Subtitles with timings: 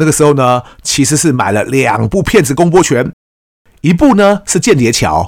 [0.00, 3.12] 那个时候呢，其实是买了两部片子公播权，
[3.82, 5.22] 一部呢是《间谍桥》，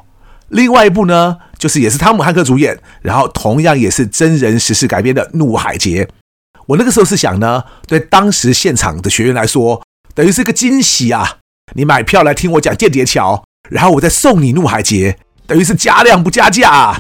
[0.49, 6.05] 另外一部呢就是也是汤姆汉克主演，然后同样也是真人实事改编的《怒海劫》。
[6.67, 9.83] 我那个时候是想呢，对当时现场的学员来说，
[10.15, 11.39] 等于是个惊喜啊！
[11.75, 16.97] 你买票来听我讲《间谍桥》，然后我再送你《怒海劫》，等于是加量不加价！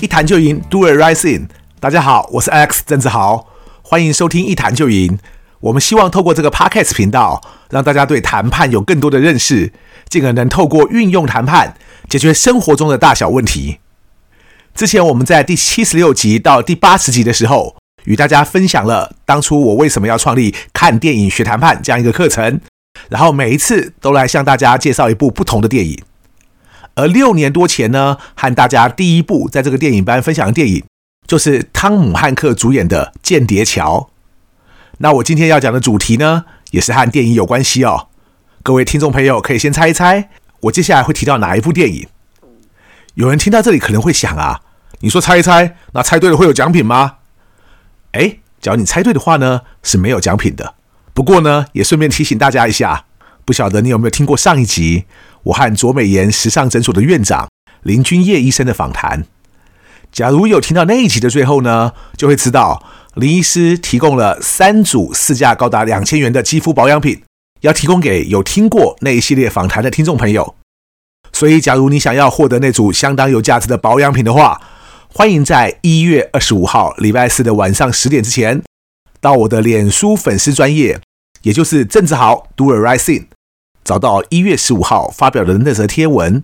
[0.00, 1.48] 一谈就赢，Do it right in。
[1.80, 3.46] 大家好，我是 Alex 郑志豪，
[3.82, 5.18] 欢迎收听一谈就赢。
[5.60, 9.72] 我们希望透过这个 Podcast 频道，让大家对谈判有更多的认识，
[10.08, 11.76] 进而能透过运用谈判
[12.08, 13.78] 解决生活中的大小问题。
[14.74, 22.60] 之前我们在第七十六集到第八十集的时候，与大家分享了当初我为什么要创立看电影学谈判这样一个课程，
[23.08, 25.98] 然后每一次都来向大家介绍一部不同的电影。
[26.96, 30.84] 而六年多前呢，和大家第一部在这个电影班分享的电影，
[31.26, 33.98] 就是汤姆汉克主演的《间谍桥》。
[34.98, 38.08] 那我今天要讲的主题呢，也是和电影有关系哦。
[38.62, 40.30] 各位听众朋友可以先猜一猜，
[40.62, 42.08] 我接下来会提到哪一部电影？
[43.14, 44.62] 有人听到这里可能会想啊，
[45.00, 47.16] 你说猜一猜，那猜对了会有奖品吗？
[48.12, 50.74] 诶，只要你猜对的话呢，是没有奖品的。
[51.12, 53.04] 不过呢，也顺便提醒大家一下，
[53.46, 55.04] 不晓得你有没有听过上一集？
[55.44, 57.48] 我和卓美妍时尚诊所的院长
[57.84, 59.24] 林君叶医生的访谈。
[60.10, 67.22] 假如有听到那一集的最后呢，就会知道林医师提供了三组市价高达两千元的肌肤保养品，
[67.60, 70.56] 要提供给有听过那一系列访谈的听众朋友。
[71.32, 74.60] 所以，假如你想要获得那组相当有价值的保养品的话，
[75.12, 78.60] 欢迎在一月二十五号礼拜四的晚上十点之前，
[79.20, 80.98] 到我的脸书粉丝专业，
[81.42, 83.26] 也就是郑志豪 Do a Rising。
[83.86, 86.42] 找到一月十五号发表的那则贴文，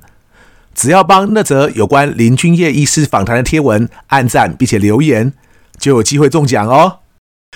[0.73, 5.33] 只要帮那则有关林君叶医师访谈的贴文按赞并且留言，
[5.77, 7.01] 就有机会中奖哦！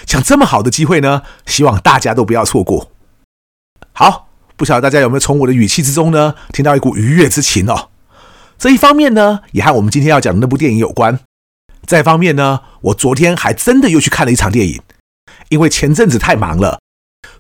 [0.04, 2.90] 像这么好的机会呢，希望大家都不要错过。
[3.92, 7.90] 好，不晓得大家有没有从我的语气之中呢，听到一股愉悦之情哦？
[8.58, 11.14] 这一方面呢，也和我们今天要讲的那部电影有关；
[11.86, 14.82] 再一方面呢，我昨天还真的又去看了一场电影，
[15.48, 16.80] 因为前阵子太忙了，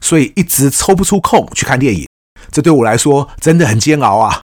[0.00, 2.05] 所以一直抽不出空去看电影。
[2.50, 4.40] 这对我来说真的很煎熬啊！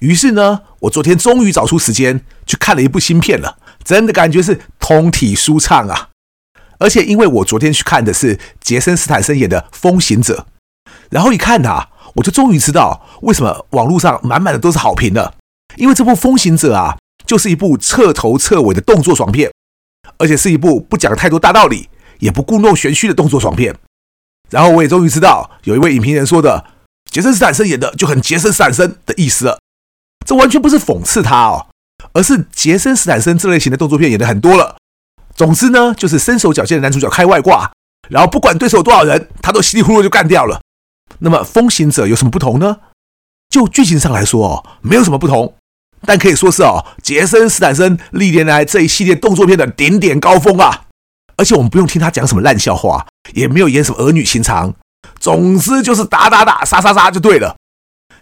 [0.00, 6.10] 于是呢，我昨天终于找出时间去看了一部新片了，真的感觉是通体舒畅啊！
[6.78, 10.46] 而且因为我昨天去看的是杰森·斯坦森演的《风行者》，
[11.10, 15.34] 然后一看啊，我就终于知道为什么网络上满满的都是好评了。
[15.76, 16.96] 因为这部《风行者》啊，
[17.26, 19.52] 就是一部彻头彻尾的动作爽片，
[20.18, 21.88] 而且是一部不讲太多大道理，
[22.20, 23.74] 也不故弄玄虚的动作爽片。
[24.48, 26.64] 然后我也终于知道，有一位影评人说的。
[27.18, 29.58] 杰森·斯坦森演的就很杰森·斯坦森的意思了，
[30.24, 31.66] 这完全不是讽刺他哦，
[32.12, 34.76] 而是杰森·斯坦森这类型的动作片演的很多了。
[35.34, 37.72] 总之呢，就是身手矫健的男主角开外挂，
[38.08, 40.60] 然后不管对手有多少人，他都稀里糊涂就干掉了。
[41.18, 42.76] 那么《风行者》有什么不同呢？
[43.50, 45.56] 就剧情上来说哦，没有什么不同，
[46.06, 50.84] 但可以说是哦，杰森·斯坦森历年来这一系列动作片的顶点高峰啊！
[51.36, 54.72] 而且我们不用听他讲什么烂笑话，也没有演什么儿女情长。
[55.20, 57.56] 总之就是打打打杀杀杀就对了。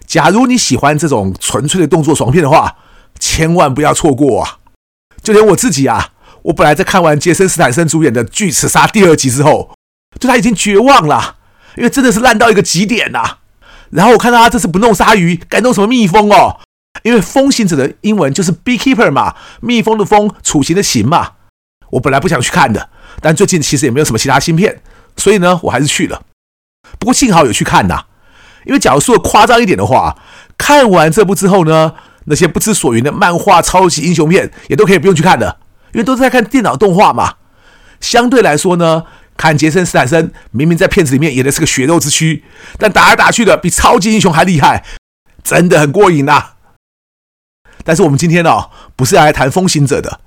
[0.05, 2.77] 假如你喜欢这种纯粹的动作爽片的话，
[3.19, 4.59] 千万不要错过啊！
[5.21, 6.11] 就连我自己啊，
[6.43, 9.71] 我本来在看完杰森·斯坦森主演的《巨齿鲨》第二集之后，
[10.19, 11.35] 对他已经绝望了，
[11.75, 13.37] 因为真的是烂到一个极点呐。
[13.89, 16.59] 然后我看到他这次不弄鲨鱼，改弄什么蜜蜂哦，
[17.03, 21.31] 因为“蜂行者”的英文就是 “beekeeper” 嘛，蜜蜂的蜂，处刑的刑嘛。
[21.89, 22.89] 我本来不想去看的，
[23.21, 24.81] 但最近其实也没有什么其他新片，
[25.17, 26.21] 所以呢，我还是去了。
[26.99, 28.05] 不过幸好有去看呐，
[28.65, 30.17] 因为假如说夸张一点的话，
[30.57, 31.93] 看完这部之后呢，
[32.25, 35.59] 那些不知所云的漫画超级英雄片也都可以不用去看了，
[35.93, 37.35] 因为都是在看电脑动画嘛。
[37.99, 39.03] 相对来说呢，
[39.37, 42.43] 看杰森·斯坦森明明在片子里面演的是个血肉之躯，
[42.77, 44.83] 但打来打去的比超级英雄还厉害，
[45.43, 46.51] 真的很过瘾呐。
[47.83, 50.19] 但是我们今天哦，不是来谈《风行者》的，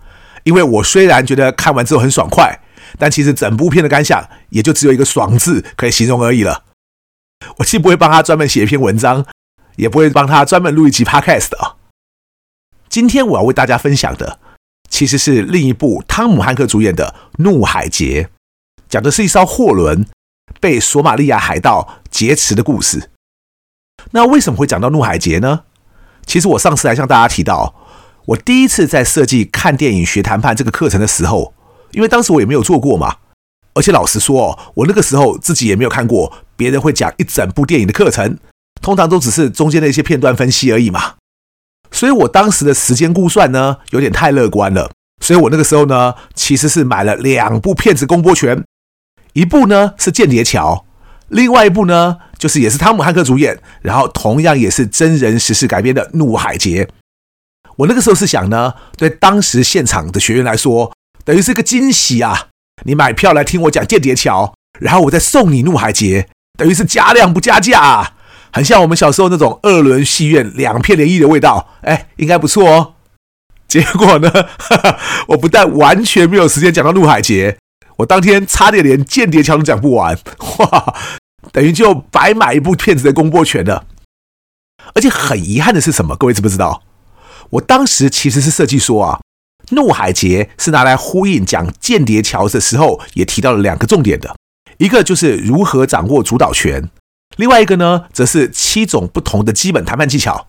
[0.45, 2.61] 因为我虽然觉得看完之后很爽快。
[2.99, 6.65] 但其实整部片的感想也就只有一个“爽”字可以形容而已了。
[7.59, 9.27] 我既不会帮他专门写一篇文章，
[9.77, 11.77] 也不会帮他专门录一集 Podcast 啊。
[12.89, 14.39] 今天我要为大家分享的，
[14.89, 18.31] 其实是另一部汤姆汉克主演的《怒海劫》，
[18.89, 20.07] 讲的是一艘货轮
[20.61, 23.11] 被索马利亚海盗劫持的故事。
[24.13, 25.65] 那为什么会讲到《怒海劫》呢？
[26.27, 27.75] 其实我上次来向大家提到，
[28.27, 31.55] 我第一次在设计看电影学谈判这个课程的时候。
[31.93, 33.17] 因为当时我也没有做过嘛，
[33.75, 38.37] 而且老实说，我那个时候自己也没有看过别人会讲一整部电影的课程，
[38.83, 41.15] 通常都只是中间的一些片段分析而已嘛。
[41.91, 44.93] 所以我当时的时间估算呢，有点太乐观了，
[45.25, 48.63] 所以我那个时候呢，其实是买了两部片子公播权，
[49.33, 50.85] 一部呢是《间谍桥》，
[51.29, 56.85] 另外一部呢就是也是汤姆汉克主演，然后同样也是真人实事改编的《怒海劫》。
[57.77, 60.93] 我那个时候是想呢，对当时现场的学员来说，
[61.25, 62.49] 等于是个惊喜啊！
[62.85, 66.23] 你买票来听我讲《间谍桥》，然后我再送你《怒海劫》，
[66.61, 68.13] 等于是加量不加价啊！
[68.53, 72.93] 很像我们小时候那种二轮戏院两片联谊的味道，哎，应该不错哦。
[73.67, 74.99] 结果呢，哈哈，
[75.29, 77.57] 我不但完全没有时间讲到怒海劫，
[77.97, 80.19] 我当天差点连间谍桥都讲不完，
[80.59, 80.95] 哇，
[81.51, 83.87] 等于就白买一部片子的公播权了。
[84.95, 86.15] 而且很遗憾的是什么？
[86.15, 86.83] 各位知不知道？
[87.49, 89.21] 我当时其实是设计说啊，
[89.71, 94.37] 怒海劫是拿来呼应讲间谍桥的时候，也提到了两个重点的，
[94.81, 96.89] 一个就是如何掌握主导权。
[97.37, 100.47] 另外一个呢，则是七种不同的基本谈判技巧。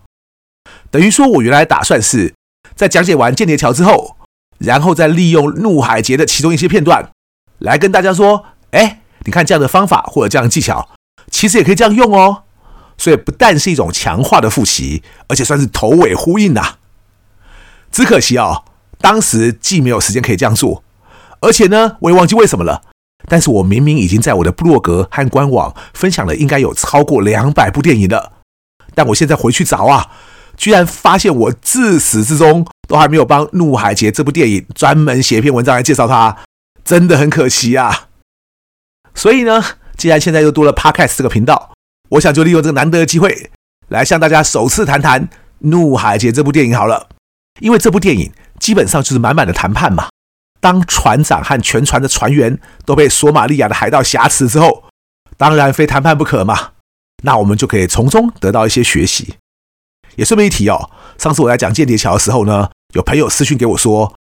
[0.89, 2.33] 等于说，我原来打算是
[2.73, 4.15] 在讲解完《间谍桥》之后，
[4.57, 7.11] 然后再利用《怒海劫》的其中一些片段，
[7.59, 10.87] 来跟大家说：哎，你看这样的方法或者这样的技巧，
[11.29, 12.43] 其实也可以这样用哦。
[12.97, 16.77] 所以不但是一种强化的复习，而且算是头尾呼应呐。
[17.91, 18.63] 只可惜哦，
[18.99, 20.85] 当时既没有时间可以这样做，
[21.41, 22.83] 而且呢，我也忘记为什么了。
[23.27, 28.33] 但是我明明已经在我的部落格和官网分享了，应该有超过两百部电影了。
[28.93, 30.11] 但我现在回去找啊，
[30.57, 36.37] 居然发现我自始至终都还没有帮《怒海劫》这部电影专门写一篇文章来介绍它，
[36.83, 38.09] 真的很可惜啊。
[39.15, 39.63] 所以呢，
[39.95, 41.73] 既然现在又多了 Podcast 这个频道，
[42.09, 43.51] 我想就利用这个难得的机会，
[43.87, 45.27] 来向大家首次谈谈
[45.59, 47.07] 《怒海劫》这部电影好了。
[47.59, 50.09] 因为这部电影基本上就是满满的谈判嘛。
[50.61, 54.85] 当船长和全船的船员都被索马利亚的海盗挟持之后，
[55.35, 56.69] 当然非谈判不可嘛。
[57.23, 59.35] 那我们就可以从中得到一些学习。
[60.15, 64.13] 也顺便一提哦，上次我在讲《间谍桥》的时候呢，有朋友私讯给我说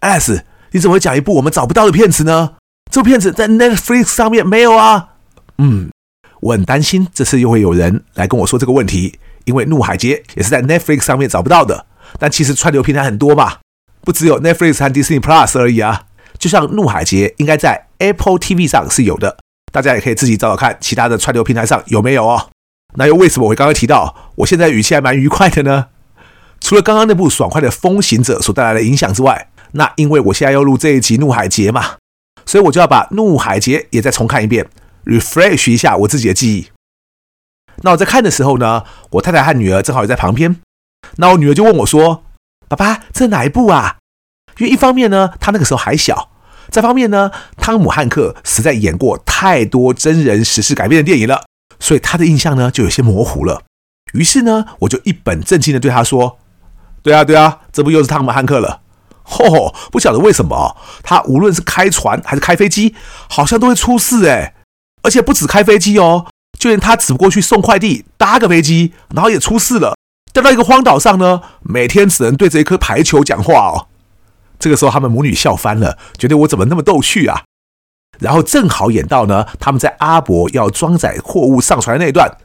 [0.00, 2.54] ：“S，你怎么会讲一部我们找不到的片子呢？
[2.90, 5.10] 这部片子在 Netflix 上面没有啊？”
[5.58, 5.90] 嗯，
[6.40, 11.86] 我很担心这次又会有人来跟我说这个问题，因为《怒海劫》也是在 Netflix 上面找不到的。
[12.18, 13.58] 但其实串流平台很多嘛。
[14.02, 16.06] 不只有 Netflix 和 Disney Plus 而已啊，
[16.38, 19.36] 就像《怒海劫》应该在 Apple TV 上是有的，
[19.72, 22.48] 大家也可以自己找找看，其他的串流平台上有没有哦。
[22.94, 25.88] 那又为什么我会刚刚提到，我现在语气还蛮愉快的呢？
[26.60, 31.96] 除了刚刚那部爽快的《风行者》所带来的影响之外，那因为我现在要录这一集《怒海劫》嘛，
[32.44, 34.66] 所以我就要把《怒海劫》也再重看一遍
[35.04, 36.68] ，refresh 一下我自己的记忆。
[37.82, 40.56] 那我在看的时候呢，我太太和女儿正好也在旁边，
[41.16, 42.24] 那我女儿就问我说。
[42.70, 43.96] 爸爸，这哪一部啊？
[44.58, 46.30] 因为一方面呢，他那个时候还小；
[46.70, 51.42] 再方面呢，汤姆汉克实在演过太多真人实事改编的电影了，
[51.80, 53.62] 所以他的印象呢就有些模糊了。
[54.12, 56.38] 于是呢，我就一本正经的对他说
[57.02, 58.82] ：“对啊，对啊，这不又是汤姆汉克了？
[59.24, 62.94] 吼吼，不晓得为什么，他无论是开船还是开飞机，
[63.28, 64.54] 好像都会出事诶。
[65.02, 66.26] 而且不止开飞机哦，
[66.56, 69.96] 就连他只不过去送快递，搭个飞机，然后也出事了。”
[70.32, 73.86] 掉到一个荒岛上呢，每天只能对着一颗排球讲话哦。
[74.58, 77.44] 这个时候，他们母女笑翻了，觉得我怎么那么逗趣啊？
[78.18, 82.36] 然后正好演到呢，他们在阿伯要装载货物上船那一段，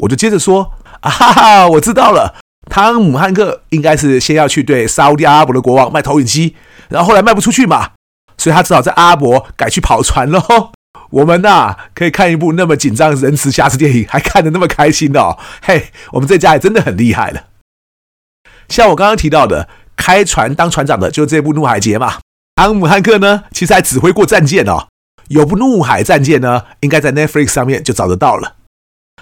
[0.00, 2.34] 我就接着说：“啊哈哈，我知道了，
[2.70, 6.54] 汤姆汉克应该是先要去对沙乌地阿伯的国王卖投影机，
[6.90, 7.92] 然后后来卖不出去嘛，
[8.36, 10.72] 所以他只好在阿伯改去跑船喽。”
[11.12, 15.38] 我们呐、啊，可以看一部那么紧张、仁慈、瑕疵电影，还看得那么开心哦。
[15.60, 17.48] 嘿，我们这家也真的很厉害了。
[18.68, 22.18] 像我刚刚提到的，开船当船长的就是这部《怒海劫》嘛。
[22.56, 24.88] 汤姆汉克呢，其实还指挥过战舰哦。
[25.28, 28.56] 有部《怒海战舰》呢，应该在 Netflix 上面就找得到了。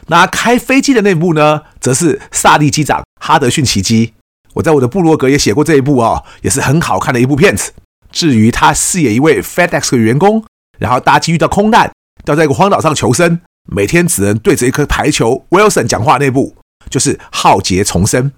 [0.06, 4.14] 那开飞机的那部呢，则是萨利机长哈德逊奇迹。
[4.54, 7.72] 我在我的部落格也写过这一部哦，也是很好看的一部片子。
[8.12, 10.44] 至于他饰演一位 FedEx 的员工。
[10.80, 11.88] 然后搭机遇到空难，
[12.24, 16.56] 掉在一个荒岛上求生，每天只能对着一颗排球 Wilson 讲话那部，
[16.88, 18.30] 就是《浩劫重生》。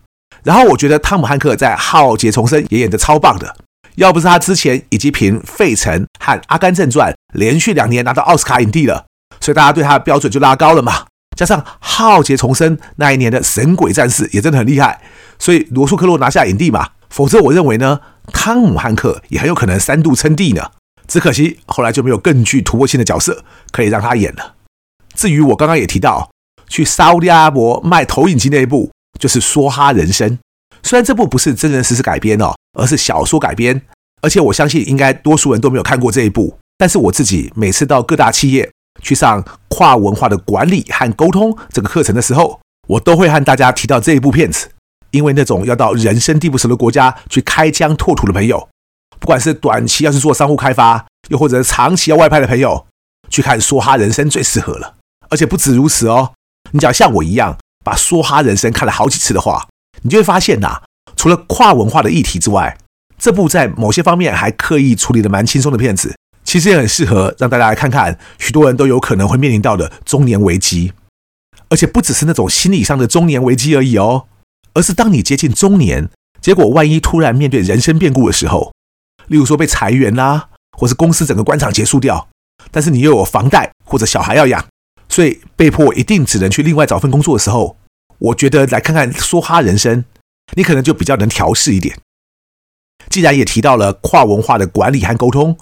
[0.42, 3.56] 然后我觉得汤姆汉克在《浩劫重生》也演得超棒的，
[3.94, 9.06] 要不是他之前已经凭《费城》和《阿甘正传》连续两年拿到奥斯卡影帝了，
[9.40, 11.06] 所以大家对他的标准就拉高了嘛。
[11.36, 15.00] 加上《浩劫重生》那一年的《神鬼战士》也真的很厉害，
[15.38, 16.90] 所以罗素克洛拿下影帝嘛。
[17.08, 18.00] 否则我认为呢，
[18.32, 20.70] 汤姆汉克也很有可能三度称帝呢。
[21.12, 24.54] 只可惜后来就没有更具突破性的角色可以让他演了。
[25.14, 26.30] 至于我刚刚也提到，
[26.70, 28.90] 去沙乌地阿拉伯卖投影机那一部，
[29.20, 30.30] 就是《梭哈人生》。
[30.82, 33.82] 虽然这部不是真人实事改编哦，而是小说改编，
[34.22, 36.56] 而且我相信应该多数人都没有看过这一部。
[36.78, 44.70] 但是我自己每次到各大企业去上跨文化的管理和沟通这个课程的时候，我都会和大家提到这一部片子，
[45.10, 48.66] 因为那种要到人生地不熟的国家去开疆拓土的朋友。
[49.22, 52.88] 不管是短期要是做商务开发，又或者是长期要外派的朋友，
[53.30, 54.96] 去看《梭哈人生》最适合了。
[55.30, 56.32] 而且不止如此哦，
[56.72, 59.68] 你只要像我一样把《梭哈人生》看了好几次的话，
[60.02, 60.82] 你就会发现呐、啊，
[61.16, 62.76] 除了跨文化的议题之外，
[63.16, 70.92] 这部在某些方面还刻意处理的蛮轻松的片子，其实也很适合让大家来看看许多人都有可能会面临到的中年危机。
[71.68, 74.24] 而且不只是那种心理上的中年危机而已哦，
[74.74, 76.10] 而是当你接近中年，
[76.40, 78.72] 结果万一突然面对人生变故的时候。
[79.32, 82.28] 例如说被裁员啦、或是公司整个官场结束掉，
[82.70, 84.62] 但是你又有房贷或者小孩要养，
[85.08, 87.78] 所以被迫一定只能去另外找份工作的时候，
[88.18, 90.02] 我觉得来看看《梭哈人生》，
[90.54, 91.96] 你可能就比较能调试一点。
[93.08, 95.56] 既然也提到了跨文化的管理和沟通，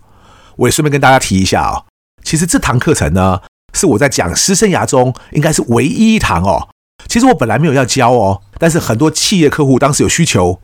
[0.56, 1.86] 我也顺便跟大家提一下哦，
[2.24, 3.40] 其实这堂课程呢，
[3.72, 6.68] 是我在讲师生涯中应该是唯一一堂哦。
[7.06, 10.60] 其实我本来没有要教哦，但是很多企业客户当时有需求，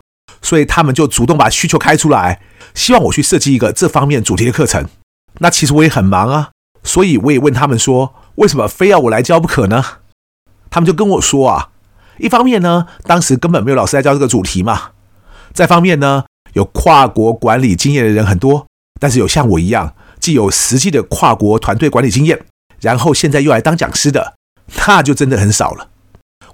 [0.46, 2.40] 所以他们就主动把需求开出来。
[2.72, 4.86] 希望我去设计一个这方面主题的课程，
[5.40, 6.50] 那其实我也很忙啊，
[6.84, 9.84] 所以我也问他们说，为什么非要我来教不可呢？
[10.70, 11.70] 他们就跟我说啊，
[12.18, 14.92] 一方面呢，当时根本没有老师来教这个主题嘛；
[15.52, 18.68] 再方面呢，有跨国管理经验的人很多，
[19.00, 22.44] 但是有像我一样既有实际的跨国团队管理经验，
[22.80, 24.34] 然后现在又来当讲师的，
[24.86, 25.88] 那就真的很少了。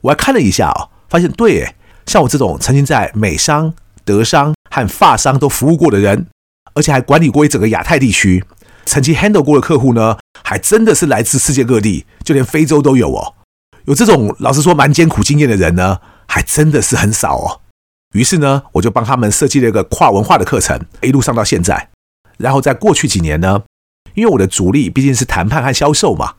[0.00, 1.75] 我还看了一下哦，发现对诶，
[2.06, 6.26] 像我这种曾经在美商、德商和法商都服务过的人，
[6.75, 8.44] 而且还管理过一整个亚太地区，
[8.85, 13.35] 曾经 handle 过的客户呢，还真的是来自世界各地，就连非洲都有哦。
[13.85, 17.61] 有这种老实说蛮艰苦经验的人呢，还真的是很少哦。
[18.14, 21.88] 于是呢，我就帮他们设计了一个跨文化的课程，一路上到现在。
[22.38, 23.62] 然后在过去几年呢，
[24.14, 26.35] 因为我的主力毕竟是谈判和销售嘛，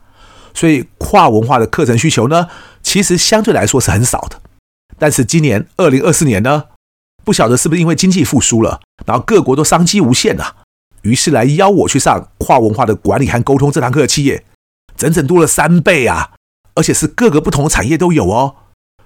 [0.54, 2.48] 所以跨文化的课程需求呢，
[2.82, 4.40] 其实相对来说是很少的。
[5.00, 6.66] 但是今年二零二四年呢，
[7.24, 10.54] 不晓得是不是因为经济复苏了，然后各国都商机无限呐，
[11.04, 14.46] 于是来邀我去上跨文化的管理和沟通这堂课的企业，
[14.96, 16.32] 整整多了三倍啊！
[16.76, 18.56] 而且是各个不同的产业都有哦，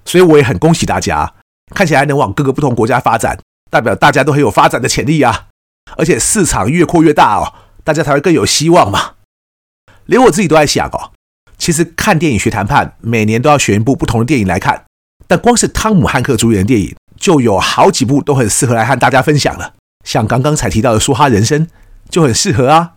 [0.04, 1.34] 所以我也很恭喜大家，
[1.74, 3.38] 看起来能往各个不同国家发展，
[3.70, 5.48] 代表大家都很有发展的潜力啊！
[5.96, 7.52] 而且市场越扩越大哦，
[7.84, 9.12] 大家才会更有希望嘛。
[10.06, 11.12] 连我自己都在想哦，
[11.58, 14.84] 其实看电影学谈判，每年都要选一部不同的电影来看，
[15.28, 16.96] 但光是汤姆汉克主演的电影。
[17.20, 21.66] 就有好几部都很适合来和大家分享了，像刚刚才提到的《梭哈人生》
[22.08, 22.92] 就很适合啊。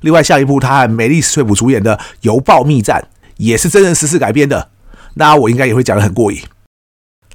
[0.00, 3.02] 另外，下一部他和梅丽史翠普主演的《邮报密战》
[3.36, 4.70] 也是真人实事改编的，
[5.16, 6.40] 那我应该也会讲得很过瘾。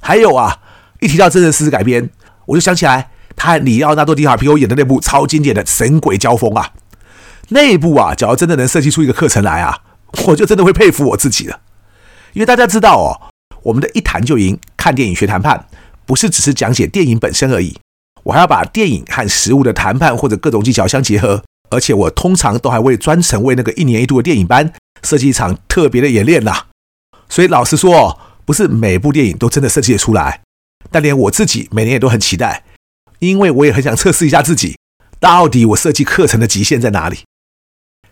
[0.00, 0.58] 还有啊，
[0.98, 2.10] 一提到真人实事改编，
[2.46, 6.72] 我就想起来他和里奥纳多·迪卡皮欧演的那部超经典的《神鬼交锋》啊，
[7.50, 9.78] 那一部啊，只要真的能设计出一个课程来啊，
[10.26, 11.60] 我就真的会佩服我自己了。
[12.32, 13.30] 因为大家知道哦，
[13.62, 15.66] 我们的一谈就赢，看电影学谈判。
[16.06, 17.76] 不是只是讲解电影本身而已，
[18.22, 24.72] 我还要把电影和实物的谈判或者各种技巧相结合，而且我通常都还会专程为那个一年一度的电影班
[25.02, 26.64] 设计一场特别的演练呐。
[27.28, 30.40] 所以老实说，不是每部电影都真的设计得出来，
[30.90, 32.64] 但连我自己每年也都很期待，
[33.18, 34.78] 因为我也很想测试一下自己，
[35.20, 37.18] 到底我设计课程的极限在哪里。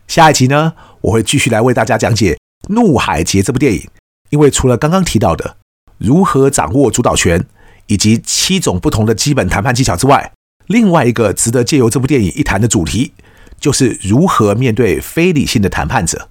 [0.06, 2.34] 下一集呢，我会继续来为大家讲解
[2.74, 3.88] 《怒海劫》这部电影，
[4.30, 5.56] 因为除了刚刚提到的
[5.98, 7.46] 如何掌握主导权。
[7.88, 10.32] 以及七种不同的基本谈判技巧之外，
[10.66, 13.12] 另外一个值得借由这部电影一谈的主题，
[13.60, 16.28] 就是如何面对非理性的谈判者。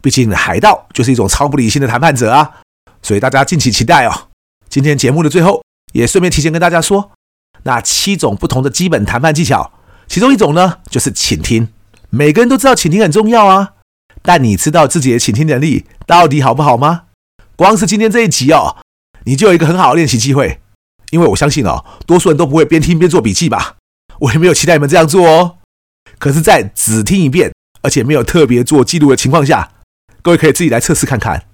[0.00, 2.50] 毕竟海盗就是一种超不理性的谈判者啊，
[3.02, 4.28] 所以大家敬请期待哦。
[4.70, 7.10] 今天节目的最后，也顺便提前跟大家说，
[7.64, 9.72] 那七种不同的基本谈判技巧，
[10.08, 11.68] 其中一种呢，就是倾听。
[12.08, 13.72] 每个人都知道倾听很重要啊，
[14.22, 17.02] 但你知道自己的倾听能力到底好不好吗？
[17.56, 18.78] 光是今天这一集哦，
[19.24, 20.60] 你就有一个很好的练习机会。
[21.10, 23.76] 因为我相信哦，多数人都不会边听边做笔记吧？
[24.18, 25.58] 我也没有期待你们这样做哦。
[26.18, 29.70] 可是，在只听一遍，而且没有特别做记录的情况下，
[30.22, 31.44] 各位可以自己来测试看看。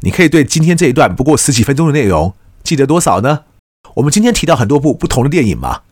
[0.00, 3.40] 你可以对今天这一段不过十几分钟的内容记得多少呢？
[3.94, 5.82] 我们今天提到很多部不同的电影嘛，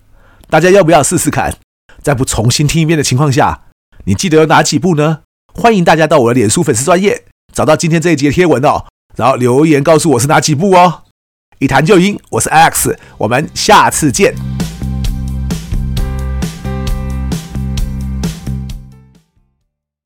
[0.48, 1.56] 大家要不要试试看？
[2.00, 3.64] 在不重新听一遍的情况下，
[4.04, 5.22] 你记得有哪几部呢？
[5.52, 11.02] 欢迎大家到我的脸书粉丝专页找到今天这一集的贴文哦，然后留言告诉我是哪几部哦。
[11.58, 14.55] 一谈就赢，我是 X，我们下次见。